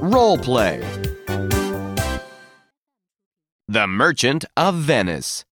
Role 0.00 0.38
play 0.38 0.82
The 3.68 3.86
Merchant 3.86 4.44
of 4.56 4.76
Venice. 4.76 5.44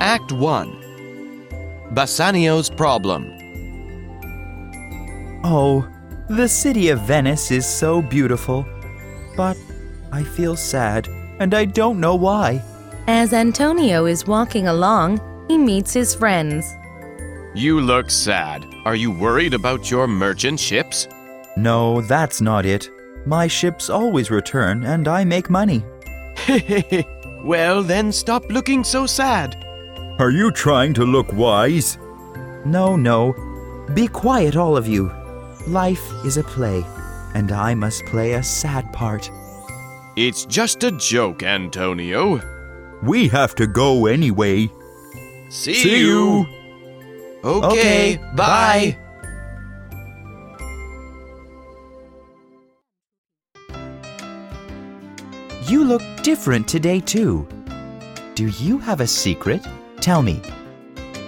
Act 0.00 0.32
1 0.32 1.90
Bassanio's 1.92 2.68
Problem. 2.68 3.30
Oh, 5.44 5.88
the 6.28 6.48
city 6.48 6.88
of 6.88 7.00
Venice 7.00 7.50
is 7.50 7.66
so 7.66 8.00
beautiful. 8.02 8.66
But 9.36 9.56
I 10.12 10.22
feel 10.22 10.56
sad, 10.56 11.08
and 11.38 11.54
I 11.54 11.64
don't 11.64 12.00
know 12.00 12.14
why. 12.14 12.62
As 13.06 13.32
Antonio 13.32 14.06
is 14.06 14.26
walking 14.26 14.68
along, 14.68 15.20
he 15.48 15.58
meets 15.58 15.92
his 15.92 16.14
friends. 16.14 16.74
You 17.54 17.80
look 17.80 18.10
sad. 18.10 18.66
Are 18.84 18.96
you 18.96 19.10
worried 19.10 19.54
about 19.54 19.90
your 19.90 20.06
merchant 20.06 20.58
ships? 20.58 21.06
No, 21.56 22.00
that's 22.00 22.40
not 22.40 22.66
it. 22.66 22.90
My 23.26 23.46
ships 23.46 23.88
always 23.88 24.30
return, 24.30 24.84
and 24.84 25.06
I 25.08 25.24
make 25.24 25.48
money. 25.48 25.84
well, 27.44 27.82
then 27.82 28.10
stop 28.12 28.44
looking 28.50 28.84
so 28.84 29.06
sad. 29.06 29.64
Are 30.18 30.30
you 30.30 30.50
trying 30.50 30.94
to 30.94 31.04
look 31.04 31.32
wise? 31.32 31.98
No, 32.64 32.96
no. 32.96 33.34
Be 33.94 34.08
quiet, 34.08 34.56
all 34.56 34.76
of 34.76 34.86
you. 34.86 35.12
Life 35.66 36.04
is 36.24 36.36
a 36.36 36.44
play, 36.44 36.84
and 37.34 37.52
I 37.52 37.74
must 37.74 38.04
play 38.06 38.34
a 38.34 38.42
sad 38.42 38.92
part. 38.92 39.30
It's 40.16 40.44
just 40.44 40.84
a 40.84 40.90
joke, 40.92 41.42
Antonio. 41.42 42.40
We 43.02 43.28
have 43.28 43.54
to 43.56 43.66
go 43.66 44.06
anyway. 44.06 44.70
See, 45.54 45.74
See 45.74 45.98
you. 46.00 46.46
Okay, 47.44 48.18
Okay, 48.18 48.20
bye. 48.34 48.96
You 55.68 55.84
look 55.84 56.02
different 56.24 56.66
today, 56.66 56.98
too. 56.98 57.46
Do 58.34 58.48
you 58.48 58.78
have 58.78 59.00
a 59.00 59.06
secret? 59.06 59.64
Tell 60.00 60.22
me. 60.22 60.42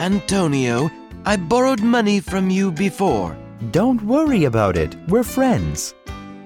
Antonio, 0.00 0.90
I 1.24 1.36
borrowed 1.36 1.80
money 1.82 2.18
from 2.18 2.50
you 2.50 2.72
before. 2.72 3.36
Don't 3.70 4.02
worry 4.02 4.44
about 4.46 4.76
it. 4.76 4.96
We're 5.06 5.22
friends. 5.22 5.94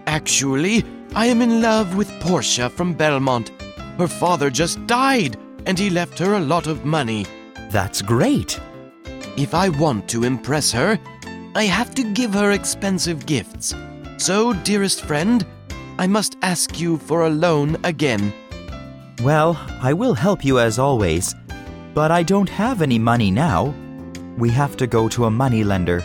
Actually, 0.06 0.84
I 1.14 1.24
am 1.24 1.40
in 1.40 1.62
love 1.62 1.96
with 1.96 2.10
Portia 2.20 2.68
from 2.68 2.92
Belmont. 2.92 3.50
Her 3.96 4.08
father 4.08 4.50
just 4.50 4.86
died, 4.86 5.38
and 5.64 5.78
he 5.78 5.88
left 5.88 6.18
her 6.18 6.34
a 6.34 6.40
lot 6.40 6.66
of 6.66 6.84
money. 6.84 7.24
That's 7.72 8.02
great. 8.02 8.60
If 9.38 9.54
I 9.54 9.70
want 9.70 10.06
to 10.10 10.24
impress 10.24 10.70
her, 10.72 10.98
I 11.54 11.64
have 11.64 11.94
to 11.94 12.04
give 12.12 12.34
her 12.34 12.52
expensive 12.52 13.24
gifts. 13.24 13.74
So, 14.18 14.52
dearest 14.52 15.00
friend, 15.06 15.46
I 15.96 16.06
must 16.06 16.36
ask 16.42 16.78
you 16.78 16.98
for 16.98 17.22
a 17.22 17.30
loan 17.30 17.78
again. 17.82 18.30
Well, 19.22 19.56
I 19.80 19.94
will 19.94 20.12
help 20.12 20.44
you 20.44 20.58
as 20.58 20.78
always, 20.78 21.34
but 21.94 22.10
I 22.10 22.22
don't 22.22 22.48
have 22.50 22.82
any 22.82 22.98
money 22.98 23.30
now. 23.30 23.74
We 24.36 24.50
have 24.50 24.76
to 24.76 24.86
go 24.86 25.08
to 25.08 25.24
a 25.24 25.30
money 25.30 25.64
lender. 25.64 26.04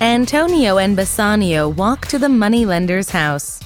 Antonio 0.00 0.78
and 0.78 0.96
Bassanio 0.96 1.68
walk 1.68 2.06
to 2.06 2.20
the 2.20 2.28
moneylender's 2.28 3.10
house. 3.10 3.61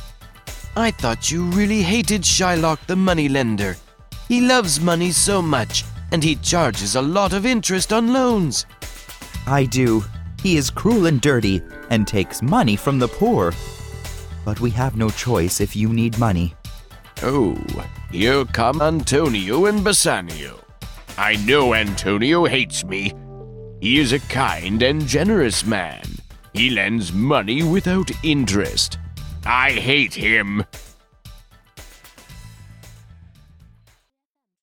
I 0.79 0.91
thought 0.91 1.31
you 1.31 1.45
really 1.45 1.81
hated 1.81 2.21
Shylock 2.21 2.87
the 2.87 2.97
moneylender. 2.97 3.77
He 4.29 4.43
loves 4.43 4.79
money 4.79 5.11
so 5.11 5.41
much, 5.41 5.85
and 6.13 6.23
he 6.23 6.37
charges 6.37 6.97
a 6.97 7.03
lot 7.03 7.33
of 7.33 7.47
interest 7.47 7.95
on 7.95 8.12
loans. 8.12 8.67
I 9.47 9.65
do. 9.65 10.05
He 10.43 10.59
is 10.59 10.69
cruel 10.69 11.06
and 11.06 11.19
dirty 11.19 11.62
and 11.89 12.06
takes 12.06 12.43
money 12.43 12.77
from 12.77 12.99
the 12.99 13.09
poor. 13.09 13.55
But 14.45 14.61
we 14.61 14.71
have 14.73 14.97
no 14.97 15.09
choice 15.09 15.62
if 15.62 15.75
you 15.75 15.95
need 15.95 16.19
money. 16.19 16.55
Oh, 17.23 17.56
here 18.12 18.45
come 18.45 18.83
Antonio 18.83 19.65
and 19.65 19.83
Bassanio. 19.83 20.61
I 21.17 21.37
know 21.47 21.73
Antonio 21.73 22.45
hates 22.45 22.84
me. 22.84 23.15
He 23.81 23.99
is 23.99 24.12
a 24.12 24.21
kind 24.21 24.83
and 24.83 25.06
generous 25.06 25.65
man. 25.65 26.05
He 26.53 26.69
lends 26.69 27.15
money 27.15 27.62
without 27.62 28.11
interest. 28.23 28.99
I 29.47 29.71
hate 29.71 30.15
him. 30.15 30.65